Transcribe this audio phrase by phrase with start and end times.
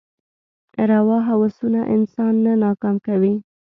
[0.91, 3.33] روا هوسونه انسان نه ناکام کوي.